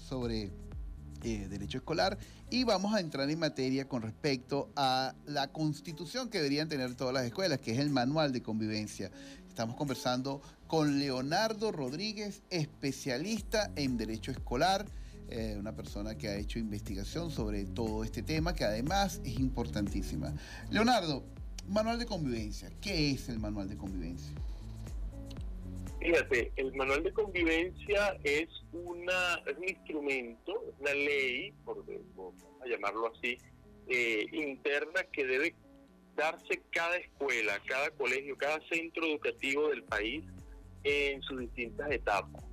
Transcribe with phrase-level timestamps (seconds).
[0.00, 0.50] sobre
[1.22, 2.18] eh, derecho escolar
[2.50, 7.14] y vamos a entrar en materia con respecto a la constitución que deberían tener todas
[7.14, 9.10] las escuelas, que es el manual de convivencia.
[9.48, 14.86] Estamos conversando con Leonardo Rodríguez, especialista en derecho escolar.
[15.28, 20.34] Eh, una persona que ha hecho investigación sobre todo este tema, que además es importantísima.
[20.70, 21.24] Leonardo,
[21.68, 22.70] manual de convivencia.
[22.80, 24.32] ¿Qué es el manual de convivencia?
[26.06, 31.84] Fíjate, el manual de convivencia es, una, un instrumento, una ley, por,
[32.64, 33.36] llamarlo así,
[33.88, 35.56] eh, interna que debe
[36.14, 40.24] darse cada escuela, cada colegio, cada centro educativo del país
[40.84, 42.44] en sus distintas etapas.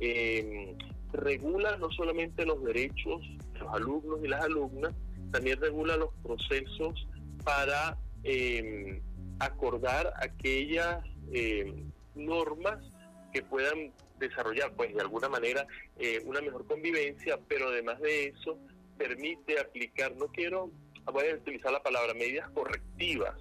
[0.00, 0.76] Em,
[1.14, 3.22] regula no solamente los derechos
[3.54, 4.94] de los alumnos y las alumnas,
[5.32, 7.08] también regula los procesos
[7.42, 9.00] para em,
[9.38, 11.02] acordar aquellas
[11.32, 12.78] em, normas
[13.32, 15.66] que puedan desarrollar, pues de alguna manera,
[15.98, 18.58] eh, una mejor convivencia, pero además de eso,
[18.96, 20.70] permite aplicar, no quiero,
[21.12, 23.34] voy a utilizar la palabra, medidas correctivas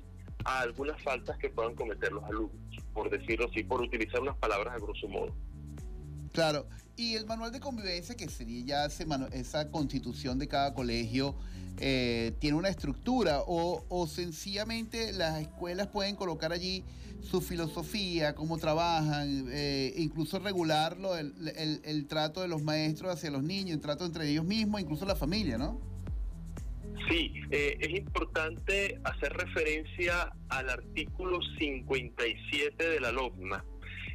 [0.46, 4.76] a algunas faltas que puedan cometer los alumnos, por decirlo así, por utilizar unas palabras
[4.76, 5.36] a grosso modo.
[6.38, 11.34] Claro, y el manual de convivencia, que sería ya esa constitución de cada colegio,
[11.80, 16.84] eh, tiene una estructura o, sencillamente las escuelas pueden colocar allí
[17.22, 23.72] su filosofía, cómo trabajan, eh, incluso regularlo, el, trato de los maestros hacia los niños,
[23.72, 25.82] el trato entre ellos mismos, incluso la familia, ¿no?
[27.10, 33.66] Sí, eh, es importante hacer referencia al artículo 57 de la LOGMA.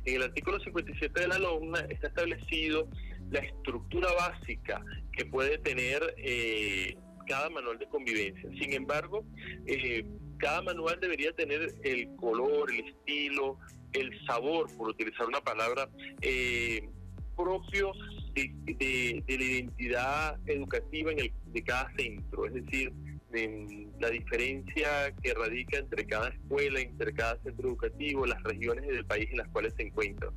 [0.04, 2.88] En el artículo 57 de la LOGMA está establecido
[3.30, 8.48] la estructura básica que puede tener eh, cada manual de convivencia.
[8.60, 9.24] Sin embargo,
[9.66, 10.04] eh,
[10.38, 13.58] cada manual debería tener el color, el estilo,
[13.92, 15.88] el sabor, por utilizar una palabra,
[16.20, 16.88] eh,
[17.36, 17.92] propio
[18.34, 22.92] de, la identidad educativa en el, de cada centro, es decir,
[24.00, 29.28] la diferencia que radica entre cada escuela, entre cada centro educativo, las regiones del país
[29.30, 30.32] en las cuales se encuentran.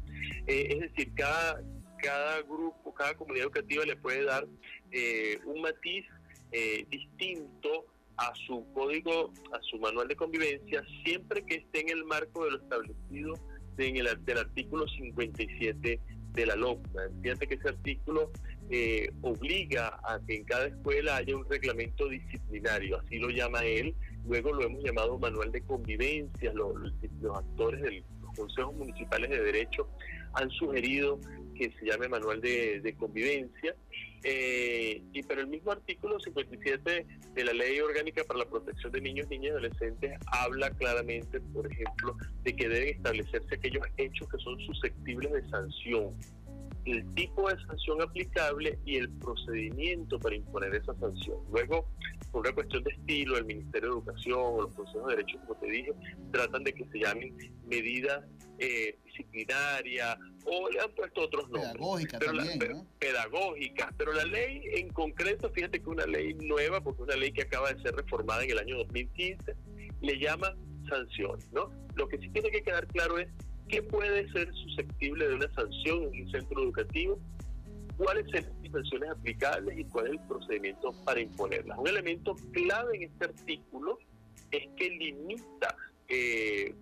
[0.47, 1.61] Eh, es decir, cada,
[2.01, 4.47] cada grupo, cada comunidad educativa le puede dar
[5.45, 6.05] un matiz
[6.51, 7.85] eh, distinto
[8.17, 12.51] a su código, a su manual de convivencia, siempre que esté en el marco de
[12.51, 13.33] lo establecido
[13.77, 15.99] en el del artículo 57
[16.31, 17.01] de la LOCMA.
[17.21, 18.31] Fíjate que ese artículo
[18.69, 23.95] eh, obliga a que en cada escuela haya un reglamento disciplinario, así lo llama él.
[24.27, 26.51] Luego lo hemos llamado manual de convivencia.
[26.53, 26.73] Los,
[27.21, 29.87] los actores de los consejos municipales de derecho
[30.33, 31.19] han sugerido
[31.55, 33.75] que se llame manual de, convivencia.
[34.23, 37.05] Eh, y pero el mismo artículo 57
[37.35, 41.71] de la Ley Orgánica para la Protección de Niños, Niñas y Adolescentes habla claramente, por
[41.71, 46.15] ejemplo, de que deben establecerse aquellos hechos que son susceptibles de sanción
[46.85, 51.37] el tipo de sanción aplicable y el procedimiento para imponer esa sanción.
[51.51, 51.87] Luego,
[52.31, 55.59] por una cuestión de estilo, el Ministerio de Educación o los consejos de derechos, como
[55.59, 55.93] te dije,
[56.31, 57.35] tratan de que se llamen
[57.65, 58.23] medidas
[58.59, 61.73] eh, disciplinarias o le han puesto otros nombres.
[61.73, 67.01] Pedagógicas también, Pedagógicas, pero la ley en concreto, fíjate que es una ley nueva, porque
[67.01, 69.55] es una ley que acaba de ser reformada en el año 2015,
[70.01, 70.55] le llama
[70.87, 71.71] sanciones, ¿no?
[71.95, 73.27] Lo que sí tiene que quedar claro es
[73.67, 77.19] qué puede ser susceptible de una sanción en un centro educativo,
[77.97, 81.77] cuáles son las sanciones aplicables y cuál es el procedimiento para imponerlas.
[81.77, 83.97] Un elemento clave en este artículo
[84.51, 85.75] es que limita
[86.07, 86.75] eh,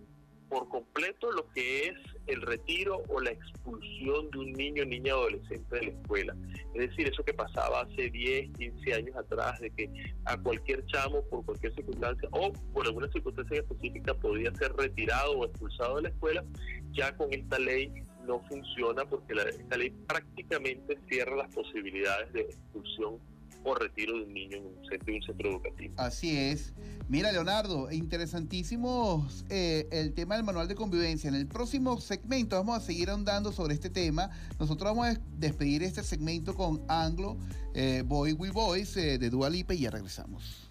[0.50, 1.96] por completo lo que es
[2.28, 6.36] el retiro o la expulsión de un niño, niña, adolescente de la escuela.
[6.74, 9.90] Es decir, eso que pasaba hace 10, 15 años atrás, de que
[10.26, 15.46] a cualquier chamo, por cualquier circunstancia o por alguna circunstancia específica, podía ser retirado o
[15.46, 16.44] expulsado de la escuela,
[16.92, 17.92] ya con esta ley
[18.26, 23.20] no funciona porque esta ley prácticamente cierra las posibilidades de expulsión
[23.64, 25.94] o retiro de un niño en un centro, centro educativo.
[25.98, 26.74] Así es.
[27.10, 31.28] Mira, Leonardo, interesantísimo eh, el tema del manual de convivencia.
[31.28, 34.30] En el próximo segmento vamos a seguir ahondando sobre este tema.
[34.60, 37.38] Nosotros vamos a despedir este segmento con Anglo,
[37.74, 40.70] eh, Boy Will Boys eh, de Dualipe y ya regresamos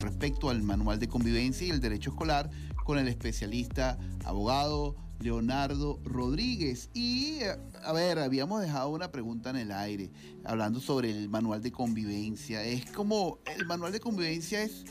[0.00, 2.50] respecto al manual de convivencia y el derecho escolar
[2.84, 6.90] con el especialista abogado Leonardo Rodríguez.
[6.94, 10.10] Y, eh, a ver, habíamos dejado una pregunta en el aire,
[10.44, 12.64] hablando sobre el manual de convivencia.
[12.64, 14.84] Es como, el manual de convivencia es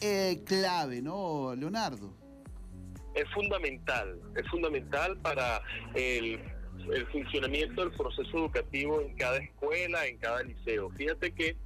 [0.00, 2.12] eh, clave, ¿no, Leonardo?
[3.14, 5.60] Es fundamental, es fundamental para
[5.94, 6.40] el,
[7.12, 10.90] funcionamiento del proceso educativo en cada escuela, en cada liceo.
[10.90, 11.56] Fíjate que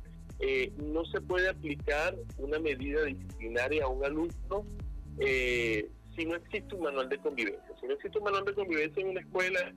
[0.41, 4.67] eh, no se puede aplicar una medida disciplinaria a un alumno
[5.21, 7.75] eh, si no existe un manual de convivencia.
[7.81, 9.75] Si no existe un manual de convivencia en una escuela,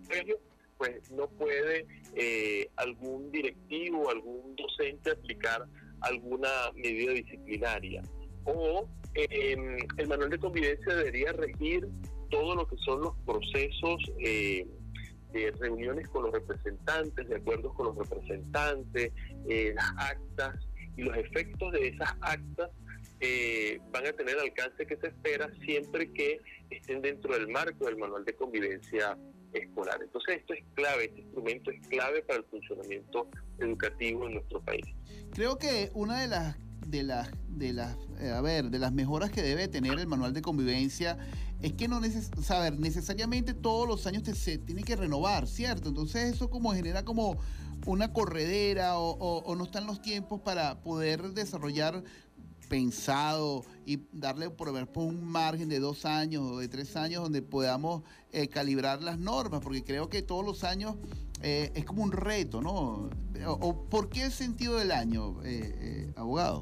[0.78, 5.66] pues no puede eh, algún directivo, algún docente aplicar
[6.01, 8.01] alguna medida disciplinaria.
[8.45, 11.88] O em, el manual de convivencia debería regir
[12.30, 14.68] todo lo que son los procesos eh,
[15.33, 19.12] de reuniones con los representantes, de acuerdos con los representantes,
[19.50, 22.69] eh, las actas y los efectos de esas actas
[23.19, 27.86] eh, van a tener el alcance que se espera siempre que estén dentro del marco
[27.86, 29.18] del manual de convivencia
[29.54, 30.00] escolar.
[30.02, 33.30] Entonces esto es clave, este instrumento es clave para el funcionamiento
[33.60, 34.86] educativo en nuestro país.
[35.31, 39.31] Creo que una de las de las de las eh, a ver de las mejoras
[39.31, 41.18] que debe tener el manual de convivencia
[41.62, 46.34] es que no neces saber necesariamente todos los años se tiene que renovar cierto entonces
[46.34, 47.42] eso como genera como
[47.86, 52.04] una corredera o no están los tiempos para poder desarrollar
[52.68, 58.04] pensado y darle por un margen de dos años o de tres años donde podamos
[58.31, 60.96] eh, calibrar las normas, porque creo que todos los años
[61.42, 63.10] eh, es como un reto, ¿no?
[63.46, 66.62] O, ¿Por qué el sentido del año, eh, abogado?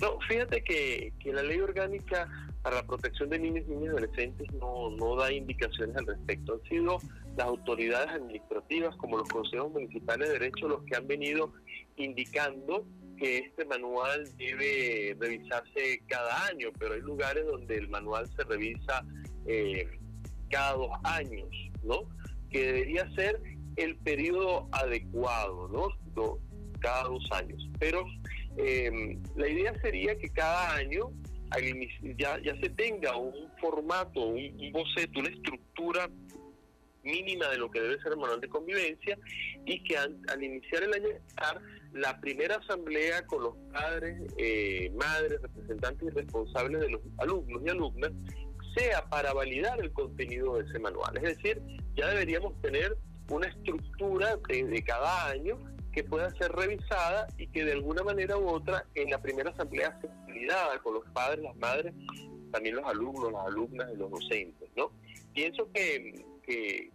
[0.00, 2.28] No, fíjate que, que, la ley orgánica
[2.62, 6.54] para la protección de niños y niñas adolescentes no, no da indicaciones al respecto.
[6.54, 6.98] Han sido
[7.36, 11.52] las autoridades administrativas como los consejos municipales de derecho los que han venido
[11.96, 12.86] indicando
[13.16, 19.04] que este manual debe revisarse cada año, pero hay lugares donde el manual se revisa
[19.46, 19.88] eh,
[20.50, 21.48] cada dos años,
[21.82, 22.08] ¿no?
[22.50, 23.40] Que debería ser
[23.76, 25.88] el periodo adecuado, ¿no?
[26.80, 27.66] cada dos años.
[27.78, 28.04] Pero
[28.56, 31.10] em, la idea sería que cada año
[32.18, 36.10] ya, ya se tenga un formato, un, boceto, una estructura
[37.02, 39.18] mínima de lo que debe ser el manual de convivencia
[39.64, 41.08] y que al, iniciar el año
[41.94, 47.70] la primera asamblea con los padres, eh, madres, representantes y responsables de los alumnos y
[47.70, 48.12] alumnas
[48.76, 51.16] sea para validar el contenido de ese manual.
[51.16, 51.62] Es decir,
[51.94, 52.96] ya deberíamos tener
[53.30, 55.56] una estructura de, cada año
[55.92, 59.96] que pueda ser revisada y que de alguna manera u otra en la primera asamblea
[60.00, 61.94] sea validada con los padres, las madres,
[62.50, 64.90] también los alumnos, las alumnas y los docentes, ¿no?
[65.32, 66.90] Pienso que, que,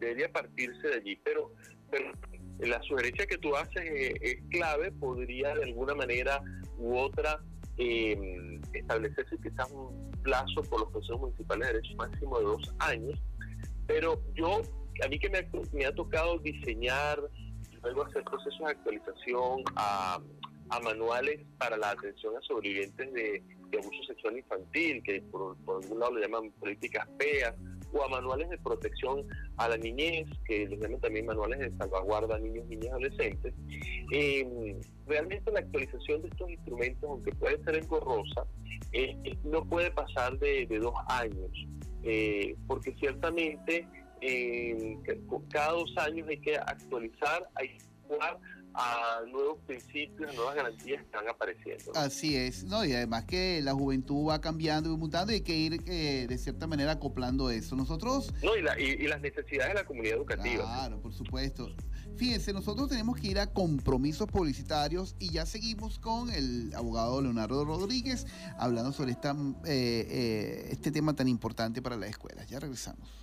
[0.00, 1.52] debería partirse de allí, pero,
[1.88, 2.10] pero
[2.58, 3.82] la sugerencia que tú haces
[4.20, 6.42] es, clave, podría de alguna manera
[6.78, 7.40] u otra
[7.78, 13.20] eh, establecerse quizás un plazo por los consejos municipales de derechos máximo de dos años,
[13.86, 14.62] pero yo,
[15.04, 17.20] a mí que me, ha tocado diseñar,
[17.82, 20.20] luego hacer procesos de actualización a,
[20.82, 23.42] manuales para la atención a sobrevivientes de,
[23.78, 27.54] abuso sexual infantil, que por, por algún lado le llaman políticas PEA,
[27.92, 32.36] o a manuales de protección a la niñez, que les llaman también manuales de salvaguarda
[32.36, 33.54] a niños, niñas adolescentes.
[34.12, 38.46] Eh, realmente la actualización de estos instrumentos, aunque puede ser engorrosa,
[38.92, 41.50] eh, eh, no puede pasar de, dos años,
[42.66, 43.86] porque ciertamente
[45.50, 48.38] cada dos años hay que actualizar, hay que jugar
[48.74, 51.92] a nuevos principios, a nuevas garantías que están apareciendo.
[51.94, 52.84] Así es, ¿no?
[52.84, 56.38] Y además que la juventud va cambiando y mutando y hay que ir eh, de
[56.38, 57.76] cierta manera acoplando eso.
[57.76, 58.32] Nosotros...
[58.42, 60.64] No, y, las necesidades de la comunidad educativa.
[60.64, 61.68] Claro, por supuesto.
[62.16, 67.64] Fíjense, nosotros tenemos que ir a compromisos publicitarios y ya seguimos con el abogado Leonardo
[67.64, 68.26] Rodríguez
[68.58, 69.32] hablando sobre esta,
[69.66, 72.48] eh, eh, este tema tan importante para las escuelas.
[72.48, 73.21] Ya regresamos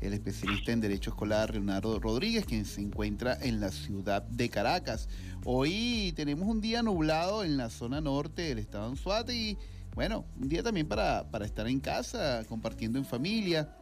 [0.00, 5.08] el especialista en Derecho Escolar Leonardo Rodríguez, quien se encuentra en la ciudad de Caracas.
[5.44, 9.58] Hoy tenemos un día nublado en la zona norte del estado de Anzuate y
[9.94, 13.74] bueno, un día también para, para estar en casa, compartiendo en familia,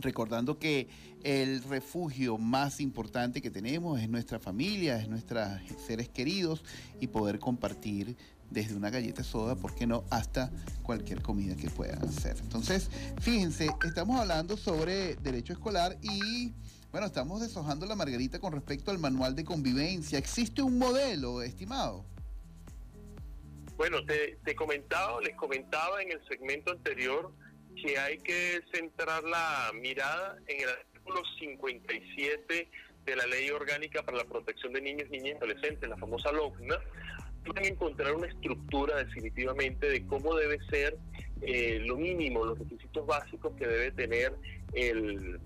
[0.00, 0.88] recordando que
[1.22, 5.48] el refugio más importante que tenemos es nuestra familia, es nuestros
[5.86, 6.64] seres queridos
[7.00, 8.16] y poder compartir
[8.50, 10.04] desde una galleta soda, ¿por qué no?
[10.10, 10.50] Hasta
[10.82, 12.36] cualquier comida que puedan hacer.
[12.40, 12.90] Entonces,
[13.20, 16.52] fíjense, estamos hablando sobre derecho escolar y,
[16.90, 20.18] bueno, estamos deshojando la margarita con respecto al manual de convivencia.
[20.18, 22.04] ¿Existe un modelo, estimado?
[23.76, 27.32] Bueno, te, te comentaba, les comentaba en el segmento anterior
[27.80, 32.70] que hay que centrar la mirada en el artículo 57
[33.04, 36.76] de la Ley Orgánica para la Protección de Niños, Niñas y Adolescentes, la famosa LOCNA,
[37.44, 40.96] pueden encontrar una estructura definitivamente de cómo debe ser
[41.42, 44.34] eh, lo mínimo, los requisitos básicos que debe tener
[44.72, 45.40] el,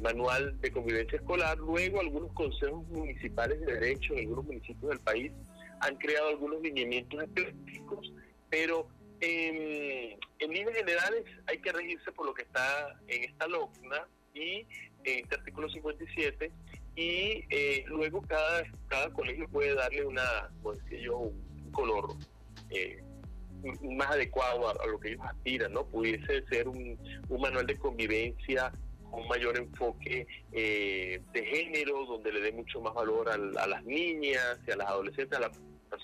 [0.00, 1.58] manual de convivencia escolar.
[1.58, 5.32] Luego algunos consejos municipales de derecho en algunos municipios del país
[5.80, 8.12] han creado algunos lineamientos específicos,
[8.48, 8.88] pero
[9.20, 14.66] en, en líneas generales hay que regirse por lo que está en esta logna y
[15.04, 16.50] en este artículo 57
[16.96, 22.14] y eh, luego cada, cada colegio puede darle una, decía yo, un, color
[22.70, 23.02] eh,
[23.82, 25.84] más adecuado a, lo que ellos aspiran, ¿no?
[25.84, 26.98] Pudiese ser un,
[27.28, 28.72] un manual de convivencia
[29.12, 34.58] un mayor enfoque eh, de género, donde le dé mucho más valor a, las niñas
[34.66, 35.50] y a las adolescentes, a la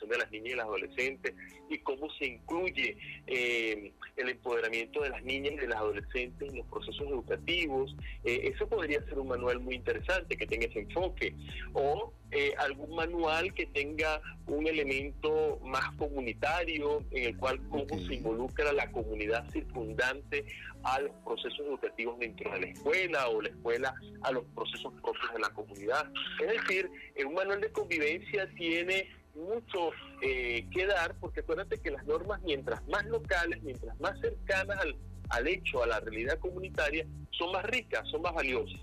[0.00, 1.34] de las niñas y las adolescentes
[1.68, 2.96] y cómo se incluye
[3.26, 7.94] eh, el empoderamiento de las niñas y de las adolescentes en los procesos educativos.
[8.24, 11.34] Eh, eso podría ser un manual muy interesante que tenga ese enfoque.
[11.72, 18.14] O eh, algún manual que tenga un elemento más comunitario en el cual cómo se
[18.14, 20.46] involucra la comunidad circundante
[20.82, 25.32] a los procesos educativos dentro de la escuela o la escuela a los procesos propios
[25.32, 26.10] de la comunidad.
[26.40, 26.90] Es decir,
[27.24, 29.90] un manual de convivencia tiene mucho
[30.22, 34.96] eh, que dar, porque acuérdate que las normas, mientras más locales, mientras más cercanas al,
[35.30, 38.80] al hecho, a la realidad comunitaria, son más ricas, son más valiosas.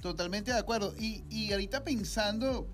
[0.00, 0.94] Totalmente de acuerdo.
[0.98, 2.68] Y, y ahorita pensando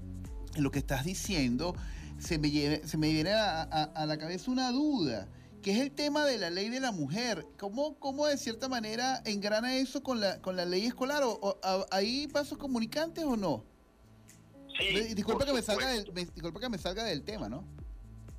[0.54, 1.74] en lo que estás diciendo,
[2.18, 5.28] se me, se me viene a, a, la cabeza una duda,
[5.62, 7.46] que es el tema de la ley de la mujer.
[7.58, 11.22] ¿Cómo, cómo de cierta manera engrana eso con la, con la ley escolar?
[11.24, 11.58] ¿O,
[11.90, 13.64] ¿Hay pasos comunicantes o no?
[15.14, 17.66] Disculpa, que me salga del, disculpa que me salga del tema, ¿no?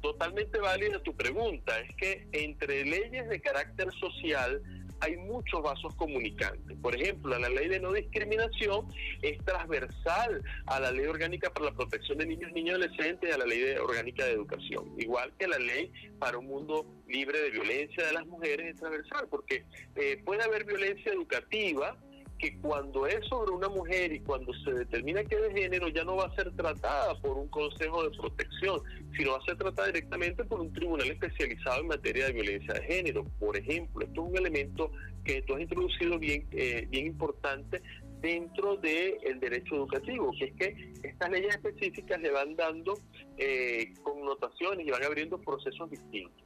[0.01, 1.79] Totalmente válida tu pregunta.
[1.79, 4.61] Es que entre leyes de carácter social
[5.03, 6.77] hay muchos vasos comunicantes.
[6.81, 8.87] Por ejemplo, la ley de no discriminación
[9.21, 13.33] es transversal a la ley orgánica para la protección de niños, niños y adolescentes y
[13.33, 14.93] a la ley orgánica de educación.
[14.97, 19.27] Igual que la ley para un mundo libre de violencia de las mujeres es transversal,
[19.29, 21.97] porque eh, puede haber violencia educativa,
[22.43, 26.03] que cuando es sobre una mujer y cuando se determina que es de género ya
[26.03, 28.81] no va a ser tratada por un consejo de protección,
[29.15, 32.81] sino va a ser tratada directamente por un tribunal especializado en materia de violencia de
[32.81, 33.23] género.
[33.39, 34.91] Por ejemplo, esto es un elemento
[35.23, 37.81] que tú has introducido bien, eh, bien importante
[38.19, 42.99] dentro del derecho educativo, que es que estas leyes específicas le van dando
[43.37, 46.42] eh, connotaciones y van abriendo procesos distintos.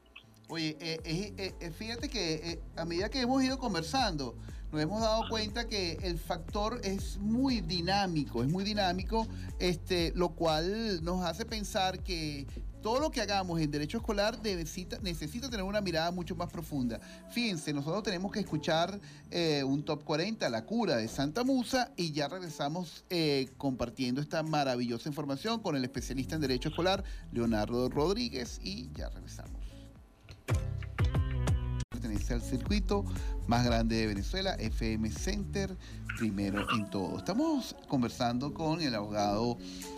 [0.50, 4.36] Oye, eh, fíjate que a medida que hemos ido conversando,
[4.72, 9.28] nos hemos dado cuenta que el factor es muy dinámico, es muy dinámico,
[9.60, 12.46] este, lo cual nos hace pensar que
[12.82, 17.00] todo lo que hagamos en derecho escolar necesita, necesita tener una mirada mucho más profunda.
[17.32, 19.00] Fíjense, nosotros tenemos que escuchar
[19.32, 24.44] eh, un top 40, La cura de Santa Musa, y ya regresamos eh, compartiendo esta
[24.44, 29.57] maravillosa información con el especialista en derecho escolar, Leonardo Rodríguez, y ya regresamos
[31.98, 33.04] pertenece al circuito
[33.48, 35.76] más grande de Venezuela, FM Center,
[36.20, 37.18] primero en todo.
[37.18, 39.58] Estamos conversando con el abogado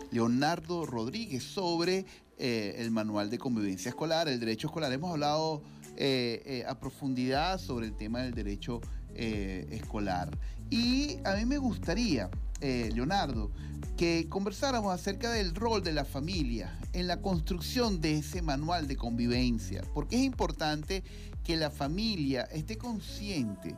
[0.09, 2.05] Leonardo Rodríguez sobre
[2.37, 4.93] eh, el manual de convivencia escolar, el derecho escolar.
[4.93, 5.61] Hemos hablado
[5.97, 8.79] eh, eh, a profundidad sobre el tema del derecho
[9.13, 10.29] escolar.
[10.69, 12.29] Y a mí me gustaría,
[12.61, 13.51] Leonardo,
[13.97, 18.95] que conversáramos acerca del rol de la familia en la construcción de ese manual de
[18.95, 21.03] convivencia, porque es importante
[21.43, 23.75] que la familia esté consciente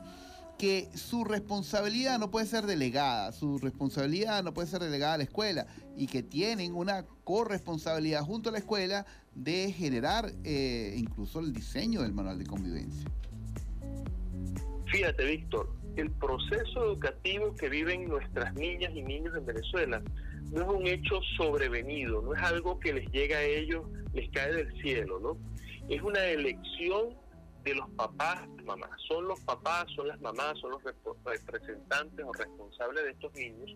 [0.62, 5.24] que su responsabilidad no puede ser delegada, su responsabilidad no puede ser delegada a la
[5.24, 5.66] escuela
[5.98, 12.04] y que tienen una corresponsabilidad junto a la escuela de generar eh, incluso el diseño
[12.04, 13.10] del manual de convivencia.
[14.86, 20.02] Fíjate, Víctor, el proceso educativo que viven nuestras niñas y niños en Venezuela
[20.52, 24.54] no es un hecho sobrevenido, no es algo que les llega a ellos, les cae
[24.54, 25.38] del cielo, ¿no?
[25.90, 27.16] Es una elección
[27.64, 28.90] de los papás, mamás.
[29.08, 33.72] Son los papás, son las mamás, son los representantes o responsables de estos niños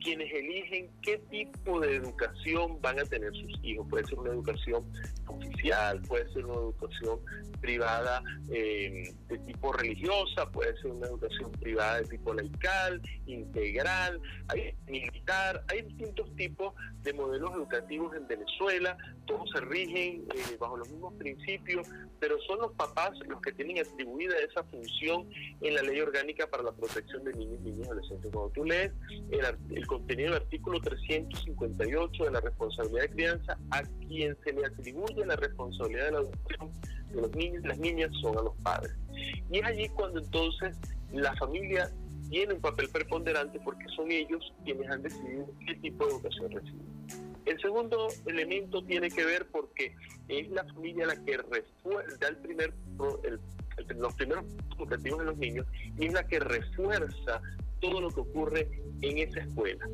[0.00, 3.86] quienes eligen qué tipo de educación van a tener sus hijos.
[3.88, 4.84] Puede ser una educación
[5.26, 7.20] oficial, puede ser una educación
[7.60, 14.74] privada eh, de tipo religiosa, puede ser una educación privada de tipo laical, integral, hay
[14.86, 20.88] militar, hay distintos tipos de modelos educativos en Venezuela, todos se rigen eh, bajo los
[20.90, 21.86] mismos principios,
[22.18, 25.28] pero son los papás los que tienen atribuida esa función
[25.60, 28.30] en la ley orgánica para la protección de niños, y adolescentes.
[28.32, 28.92] Cuando tú lees
[29.30, 35.26] el, contenido del artículo 358 de la responsabilidad de crianza, a quien se le atribuye
[35.26, 36.70] la responsabilidad de la educación
[37.10, 38.94] de los niños y las niñas son a los padres.
[39.50, 40.78] Y es allí cuando entonces
[41.12, 41.90] la familia
[42.30, 46.90] tiene un papel preponderante porque son ellos quienes han decidido qué tipo de educación reciben.
[47.46, 49.92] El segundo elemento tiene que ver porque
[50.28, 52.72] es la familia la que refuerza el primer,
[53.96, 54.44] los primeros
[54.78, 55.66] objetivos de los niños
[55.98, 57.42] y es la que refuerza
[57.80, 58.68] todo lo que ocurre
[59.02, 59.86] en esa escuela.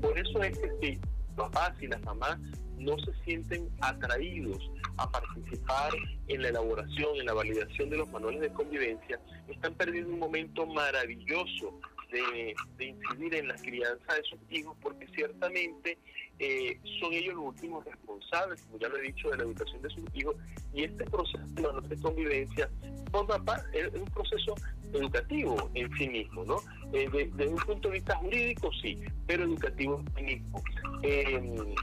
[0.00, 0.98] Por eso es que si
[1.36, 2.38] los papás y las mamás
[2.78, 5.92] no se sienten atraídos a participar
[6.28, 10.66] en la elaboración, en la validación de los manuales de convivencia, están perdiendo un momento
[10.66, 11.80] maravilloso
[12.14, 15.98] de, incidir en la crianza de sus hijos, porque ciertamente
[16.38, 19.90] eh, son ellos los últimos responsables, como ya lo he dicho, de la educación de
[19.90, 20.36] sus hijos,
[20.72, 22.70] y este proceso de convivencia
[23.10, 24.54] forma parte, es un proceso
[24.92, 26.56] educativo en sí mismo, ¿no?
[26.92, 30.62] Eh, desde un punto de vista jurídico, sí, pero educativo en sí mismo.
[31.02, 31.74] Eh,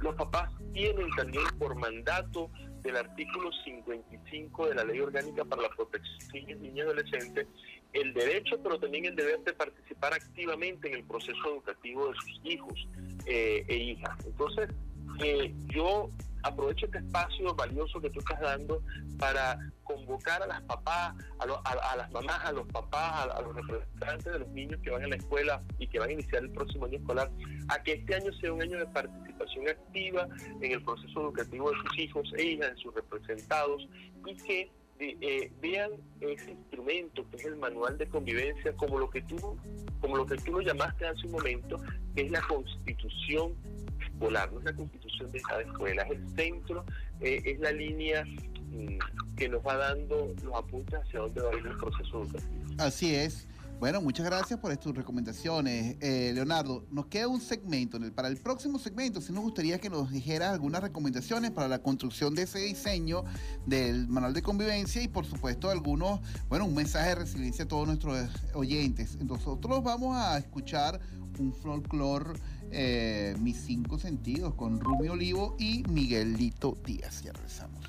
[0.00, 2.50] los papás tienen también por mandato
[2.82, 7.46] del artículo 55 de la Ley Orgánica para la Protección de Niños, y Adolescentes
[7.92, 12.40] el derecho, pero también el deber de participar activamente en el proceso educativo de sus
[12.44, 12.88] hijos
[13.26, 14.16] eh, e hijas.
[14.24, 14.70] Entonces,
[15.22, 16.10] eh, yo
[16.42, 18.82] aprovecho este espacio valioso que tú estás dando
[19.18, 24.38] para convocar a las papás, a, las mamás, a los papás, a, los representantes de
[24.38, 26.98] los niños que van a la escuela y que van a iniciar el próximo año
[26.98, 27.30] escolar,
[27.68, 30.28] a que este año sea un año de participación activa
[30.60, 33.86] en el proceso educativo de sus hijos e hijas, de sus representados,
[34.26, 35.90] y que eh, vean
[36.20, 39.36] ese instrumento que es el manual de convivencia como lo que tú
[40.00, 41.80] como lo que tú lo llamaste hace un momento
[42.14, 43.54] que es la constitución
[44.00, 46.84] escolar no es la constitución de cada escuela es el centro
[47.20, 48.98] eh, es la línea mm,
[49.36, 52.74] que nos va dando los apuntes hacia dónde va a ir el proceso educativo.
[52.78, 53.48] Así es
[53.80, 56.84] bueno, muchas gracias por tus recomendaciones, eh, Leonardo.
[56.90, 57.98] Nos queda un segmento.
[58.14, 62.34] Para el próximo segmento, sí nos gustaría que nos dijeras algunas recomendaciones para la construcción
[62.34, 63.24] de ese diseño
[63.64, 66.20] del manual de convivencia y, por supuesto, algunos,
[66.50, 69.16] bueno, un mensaje de resiliencia a todos nuestros oyentes.
[69.16, 71.00] Nosotros vamos a escuchar
[71.38, 72.38] un folclore,
[72.70, 77.22] eh, Mis Cinco Sentidos, con Rumi Olivo y Miguelito Díaz.
[77.22, 77.80] Ya regresamos.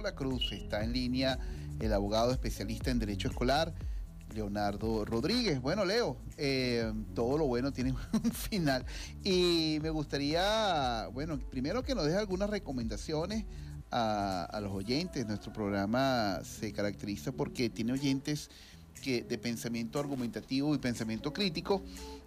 [0.00, 1.38] La Cruz está en línea,
[1.80, 3.74] el abogado especialista en Derecho Escolar
[4.34, 5.60] Leonardo Rodríguez.
[5.60, 8.84] Bueno, Leo, eh, todo lo bueno tiene un final.
[9.22, 13.44] Y me gustaría, bueno, primero que nos deje algunas recomendaciones
[13.90, 15.26] a, los oyentes.
[15.26, 18.50] Nuestro programa se caracteriza porque tiene oyentes
[19.02, 21.82] que, de pensamiento argumentativo y pensamiento crítico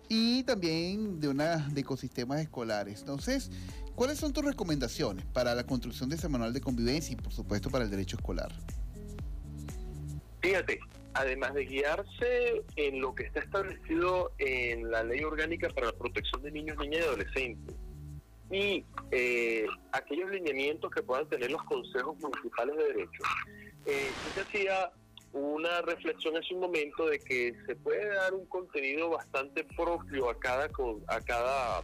[0.07, 2.99] y también de, una, de ecosistemas escolares.
[2.99, 3.49] Entonces,
[3.95, 7.69] ¿cuáles son tus recomendaciones para la construcción de ese manual de convivencia y, por supuesto,
[7.69, 8.53] para el derecho escolar?
[10.41, 10.79] Fíjate,
[11.15, 16.43] además de guiarse en lo que está establecido en la Ley Orgánica para la Protección
[16.43, 17.75] de Niños, Niñas y Adolescentes,
[18.51, 23.23] y eh, aquellos lineamientos que puedan tener los consejos municipales de derecho.
[23.85, 24.91] Eh, yo hacía
[25.31, 30.37] una reflexión hace un momento de que se puede dar un contenido bastante propio a
[30.37, 30.69] cada,
[31.07, 31.81] a cada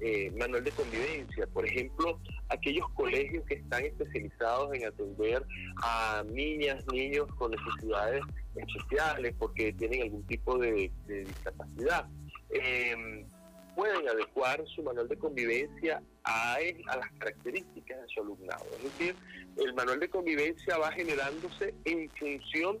[0.00, 1.46] eh, manual de convivencia.
[1.46, 5.44] Por ejemplo, aquellos colegios que están especializados en atender
[5.82, 8.22] a niñas, niños con necesidades
[8.54, 12.06] especiales porque tienen algún tipo de, discapacidad.
[12.50, 13.26] Em,
[13.74, 18.64] pueden adecuar su manual de convivencia a, a, las características de su alumnado.
[18.76, 19.16] Es decir,
[19.56, 22.78] el manual de convivencia va generándose en función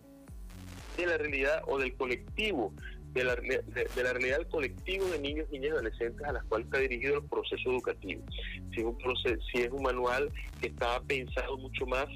[0.96, 2.72] de la realidad o del colectivo
[3.14, 6.66] de la, de, la realidad del colectivo de niños, niñas y adolescentes a las cuales
[6.66, 8.24] está dirigido el proceso educativo.
[8.74, 8.98] Si es un,
[9.52, 12.06] si manual que está pensado mucho más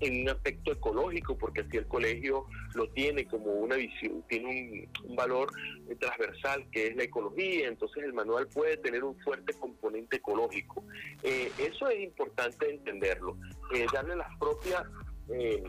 [0.00, 5.16] en un aspecto ecológico, porque así el colegio lo tiene como una visión, tiene un,
[5.16, 5.50] valor
[5.98, 10.84] transversal que es la ecología, entonces el manual puede tener un fuerte componente ecológico.
[11.22, 13.36] Eh, eso es importante entenderlo,
[13.74, 14.84] eh, darle las propias
[15.30, 15.62] eh,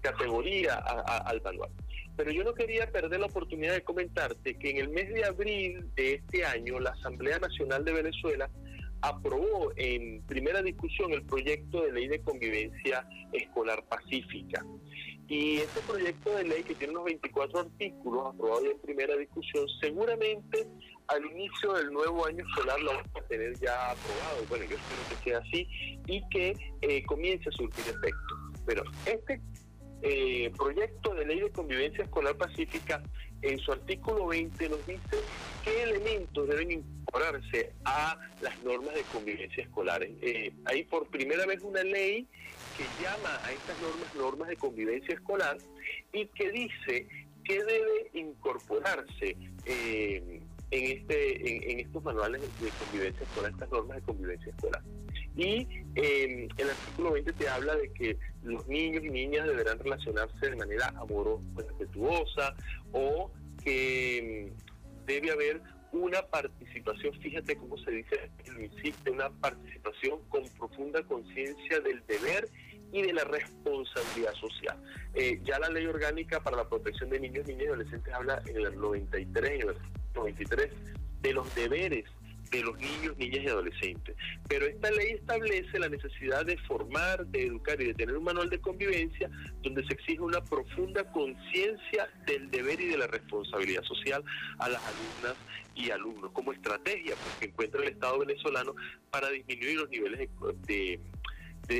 [0.00, 0.78] categorías
[1.26, 1.70] al manual.
[2.16, 5.86] Pero yo no quería perder la oportunidad de comentarte que en el mes de abril
[5.94, 8.50] de este año la Asamblea Nacional de Venezuela
[9.02, 14.64] aprobó en primera discusión el proyecto de ley de convivencia escolar pacífica.
[15.28, 20.66] Y este proyecto de ley que tiene unos 24 artículos aprobado en primera discusión, seguramente
[21.08, 24.44] al inicio del nuevo año escolar lo vamos a tener ya aprobado.
[24.48, 25.68] Bueno, yo espero que sea así
[26.06, 28.34] y que eh, comience a surtir efecto.
[28.66, 29.40] Pero este
[30.02, 33.02] eh, proyecto de ley de convivencia escolar pacífica,
[33.42, 35.18] en su artículo 20 nos dice
[35.64, 40.10] qué elementos deben incorporarse a las normas de convivencia escolares.
[40.22, 42.26] Eh, hay por primera vez una ley
[42.76, 45.58] que llama a estas normas normas de convivencia escolar
[46.12, 47.08] y que dice
[47.44, 54.02] que debe incorporarse eh, en, este, en, estos manuales de convivencia escolar, estas normas de
[54.02, 54.82] convivencia escolar.
[55.36, 60.50] Y eh, el artículo 20 te habla de que los niños y niñas deberán relacionarse
[60.50, 62.54] de manera amorosa, respetuosa,
[62.92, 63.30] o
[63.62, 65.60] que mm, debe haber
[65.92, 72.48] una participación, fíjate cómo se dice, insiste, una participación con profunda conciencia del deber
[72.92, 74.76] y de la responsabilidad social.
[75.14, 78.56] Eh, ya la ley orgánica para la protección de niños, niñas y adolescentes habla en
[78.56, 79.76] el 93, en el
[80.14, 80.70] 93,
[81.22, 82.04] de los deberes
[82.50, 84.16] de los niños, niñas y adolescentes.
[84.48, 88.50] Pero esta ley establece la necesidad de formar, de educar y de tener un manual
[88.50, 89.30] de convivencia
[89.62, 94.22] donde se exige una profunda conciencia del deber y de la responsabilidad social
[94.58, 95.36] a las alumnas
[95.74, 98.74] y alumnos como estrategia que encuentra el Estado venezolano
[99.10, 100.28] para disminuir los niveles
[100.66, 101.00] de,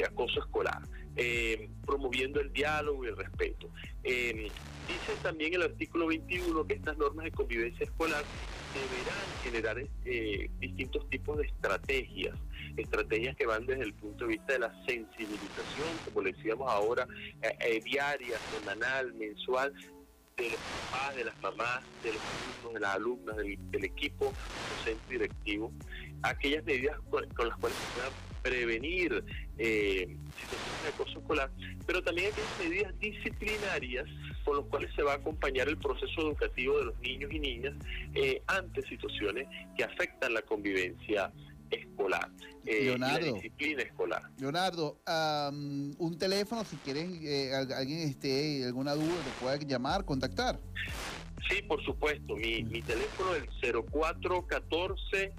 [0.04, 0.82] acoso escolar,
[1.16, 3.68] eh, promoviendo el diálogo y el respeto.
[4.04, 4.48] Eh,
[4.86, 8.24] dice también el artículo 21 que estas normas de convivencia escolar
[8.76, 12.36] deberán generar eh, distintos tipos de estrategias,
[12.76, 17.06] estrategias que van desde el punto de vista de la sensibilización, como le decíamos ahora,
[17.42, 19.72] eh, eh, diaria, semanal, mensual,
[20.36, 24.32] de los papás, de las mamás, de los alumnos, de las alumnas, del, equipo
[24.76, 25.72] docente directivo,
[26.22, 29.24] aquellas medidas con, las cuales se puedan prevenir
[29.56, 31.50] situaciones de acoso escolar,
[31.86, 34.06] pero también aquellas medidas disciplinarias
[34.44, 37.74] con los cuales se va a acompañar el proceso educativo de los niños y niñas
[38.14, 41.32] eh, ante situaciones que afectan la convivencia
[41.70, 42.30] escolar,
[42.64, 44.22] eh, la disciplina escolar.
[44.38, 45.00] Leonardo,
[45.98, 50.60] un teléfono, si quieren, eh, alguien esté, alguna duda, te puede llamar, contactar.
[51.48, 55.32] Sí, por supuesto, mi, mi teléfono es el 0414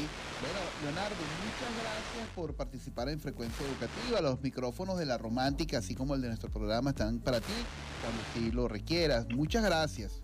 [0.82, 4.22] Leonardo, muchas gracias por participar en Frecuencia Educativa.
[4.22, 7.52] Los micrófonos de la romántica, así como el de nuestro programa, están para ti
[8.00, 9.28] cuando si lo requieras.
[9.28, 10.22] Muchas gracias.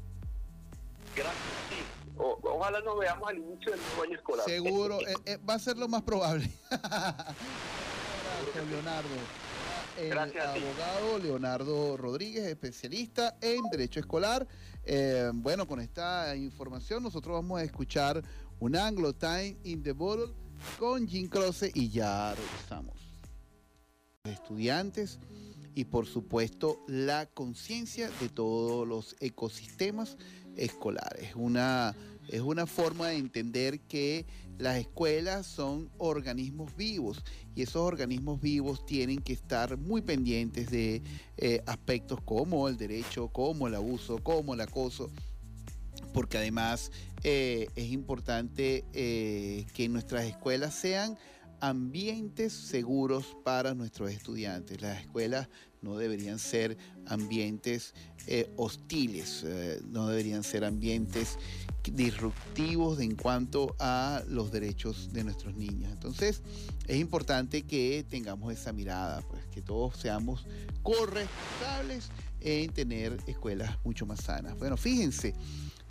[1.14, 1.34] Gracias,
[1.68, 1.76] sí.
[2.16, 4.46] ojalá nos veamos al inicio del nuevo año escolar.
[4.46, 6.50] Seguro, eh, eh, va a ser lo más probable.
[6.70, 7.34] gracias,
[8.70, 9.08] Leonardo.
[9.98, 14.46] El abogado Leonardo Rodríguez, especialista en Derecho Escolar.
[14.84, 18.22] Eh, bueno, con esta información nosotros vamos a escuchar
[18.60, 20.32] un Anglo Time in the Bottle
[20.78, 22.94] con Jim Croce y ya regresamos.
[24.24, 25.18] Estudiantes
[25.74, 30.16] y por supuesto la conciencia de todos los ecosistemas
[30.56, 31.34] escolares.
[31.36, 31.94] Una,
[32.28, 34.24] es una forma de entender que
[34.58, 37.22] las escuelas son organismos vivos
[37.54, 41.02] y esos organismos vivos tienen que estar muy pendientes de
[41.36, 45.10] eh, aspectos como el derecho, como el abuso, como el acoso
[46.16, 46.92] porque además
[47.24, 51.18] eh, es importante eh, que nuestras escuelas sean
[51.60, 54.80] ambientes seguros para nuestros estudiantes.
[54.80, 55.50] Las escuelas
[55.82, 57.92] no deberían ser ambientes
[58.28, 59.44] eh, hostiles,
[59.90, 61.38] no deberían ser ambientes
[61.84, 65.92] disruptivos en cuanto a los derechos de nuestros niños.
[65.92, 66.40] Entonces,
[66.86, 70.46] es importante que tengamos esa mirada, pues que todos seamos
[70.82, 72.08] corresponsables
[72.40, 74.56] en tener escuelas mucho más sanas.
[74.58, 75.34] Bueno, fíjense,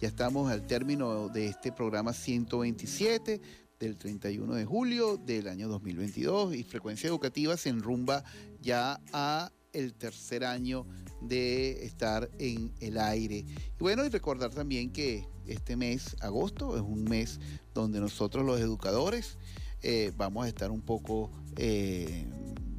[0.05, 3.41] ya estamos al término de este programa 127
[3.79, 8.23] del 31 de julio del año 2022 y Frecuencia Educativa se enrumba
[8.61, 10.85] ya a el tercer año
[11.21, 13.37] de estar en el aire.
[13.37, 17.39] Y bueno, y recordar también que este mes, agosto, es un mes
[17.73, 19.39] donde nosotros los educadores
[19.81, 22.27] eh, vamos a estar un poco eh,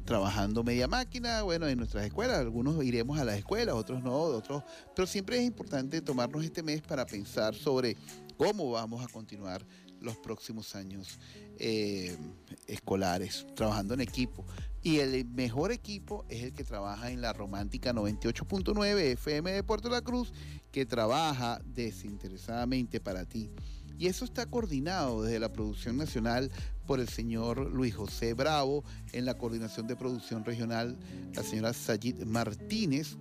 [0.07, 4.63] trabajando media máquina, bueno, en nuestras escuelas, algunos iremos a las escuelas, otros no, otros,
[4.95, 7.97] pero siempre es importante tomarnos este mes para pensar sobre
[8.37, 9.65] cómo vamos a continuar
[9.99, 11.19] los próximos años
[11.59, 12.15] eh,
[12.67, 14.45] escolares, trabajando en equipo.
[14.81, 19.89] Y el mejor equipo es el que trabaja en la Romántica 98.9 FM de Puerto
[19.89, 20.31] La Cruz,
[20.71, 23.51] que trabaja desinteresadamente para ti.
[23.97, 26.51] Y eso está coordinado desde la producción nacional
[26.85, 30.97] por el señor Luis José Bravo, en la coordinación de producción regional
[31.33, 33.17] la señora Sayid Martínez,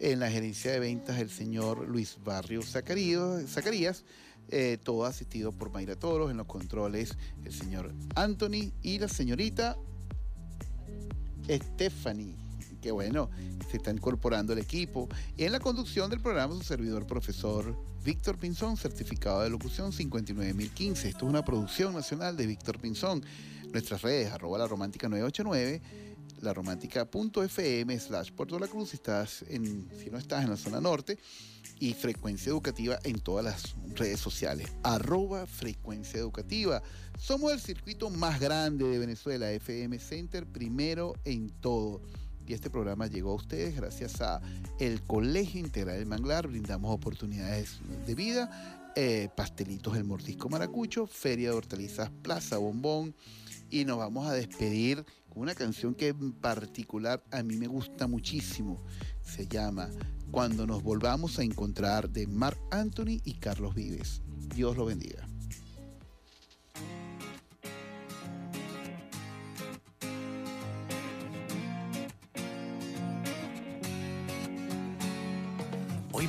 [0.00, 4.04] en la gerencia de ventas el señor Luis Barrio Zacarías,
[4.48, 9.76] eh, todo asistido por Mayra Toros, en los controles el señor Anthony y la señorita
[11.48, 12.43] Stephanie
[12.84, 13.30] que bueno,
[13.70, 15.08] se está incorporando el equipo.
[15.38, 21.08] En la conducción del programa su servidor profesor Víctor Pinzón, certificado de locución 59015.
[21.08, 23.24] Esto es una producción nacional de Víctor Pinzón.
[23.72, 25.80] Nuestras redes, arroba la romántica 989,
[26.42, 30.78] la romántica.fm slash Puerto La Cruz si, estás en, si no estás en la zona
[30.78, 31.18] norte
[31.80, 34.70] y frecuencia educativa en todas las redes sociales.
[34.82, 36.82] Arroba frecuencia educativa.
[37.18, 42.02] Somos el circuito más grande de Venezuela, FM Center, primero en todo.
[42.46, 44.40] Y este programa llegó a ustedes gracias a
[44.78, 46.48] el Colegio Integral del Manglar.
[46.48, 53.14] Brindamos oportunidades de vida, eh, pastelitos El Mordisco Maracucho, Feria de Hortalizas Plaza Bombón
[53.70, 58.06] y nos vamos a despedir con una canción que en particular a mí me gusta
[58.06, 58.82] muchísimo.
[59.22, 59.90] Se llama
[60.30, 64.22] Cuando nos volvamos a encontrar de Mark Anthony y Carlos Vives.
[64.54, 65.26] Dios lo bendiga.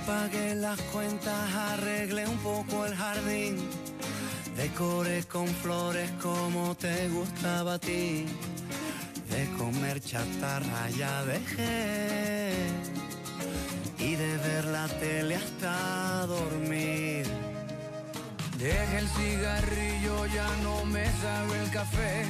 [0.05, 3.57] Pagué las cuentas, arreglé un poco el jardín,
[4.55, 8.25] decoré con flores como te gustaba a ti,
[9.29, 12.53] de comer chatarra ya dejé
[13.99, 17.25] y de ver la tele hasta dormir.
[18.57, 22.25] Deje el cigarrillo, ya no me sabe el café.